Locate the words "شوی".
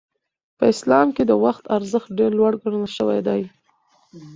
2.95-3.19